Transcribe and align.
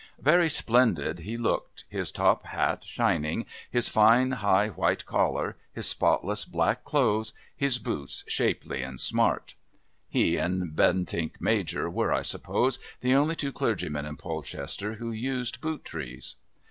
Very 0.23 0.49
splendid 0.49 1.19
he 1.19 1.37
looked, 1.37 1.85
his 1.87 2.11
top 2.11 2.47
hat 2.47 2.83
shining, 2.83 3.45
his 3.69 3.87
fine 3.87 4.31
high 4.31 4.69
white 4.69 5.05
collar, 5.05 5.57
his 5.71 5.85
spotless 5.85 6.43
black 6.43 6.83
clothes, 6.83 7.33
his 7.55 7.77
boots 7.77 8.23
shapely 8.27 8.81
and 8.81 8.99
smart. 8.99 9.53
(He 10.09 10.37
and 10.37 10.75
Bentinck 10.75 11.39
Major 11.39 11.87
were, 11.87 12.11
I 12.11 12.23
suppose, 12.23 12.79
the 13.01 13.13
only 13.13 13.35
two 13.35 13.51
clergymen 13.51 14.07
in 14.07 14.17
Polchester 14.17 14.95
who 14.95 15.11
used 15.11 15.61
boot 15.61 15.85
trees.) 15.85 16.37